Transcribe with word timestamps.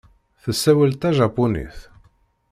Tessawal 0.43 0.91
tajapunit. 1.01 1.77